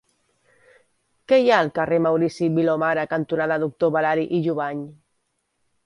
Què 1.31 1.39
hi 1.41 1.51
ha 1.51 1.59
al 1.65 1.69
carrer 1.75 2.01
Maurici 2.07 2.49
Vilomara 2.57 3.07
cantonada 3.15 3.61
Doctor 3.69 3.97
Balari 3.99 4.29
i 4.41 4.45
Jovany? 4.49 4.85